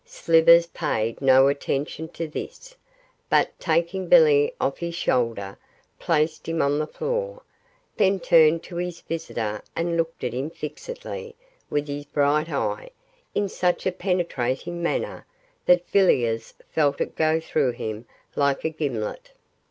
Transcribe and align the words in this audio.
Slivers 0.03 0.65
paid 0.65 1.21
no 1.21 1.47
attention 1.47 2.07
to 2.07 2.27
this, 2.27 2.75
but, 3.29 3.51
taking 3.59 4.07
Billy 4.07 4.51
off 4.59 4.79
his 4.79 4.95
shoulder, 4.95 5.59
placed 5.99 6.49
him 6.49 6.59
on 6.59 6.79
the 6.79 6.87
floor, 6.87 7.43
then 7.97 8.19
turned 8.19 8.63
to 8.63 8.77
his 8.77 9.01
visitor 9.01 9.61
and 9.75 9.95
looked 9.97 10.23
at 10.23 10.33
him 10.33 10.49
fixedly 10.49 11.35
with 11.69 11.87
his 11.87 12.05
bright 12.05 12.49
eye 12.49 12.89
in 13.35 13.47
such 13.47 13.85
a 13.85 13.91
penetrating 13.91 14.81
manner 14.81 15.27
that 15.67 15.87
Villiers 15.91 16.55
felt 16.71 16.99
it 16.99 17.15
go 17.15 17.39
through 17.39 17.73
him 17.73 18.07
like 18.35 18.63
a 18.63 18.69
gimlet. 18.71 19.33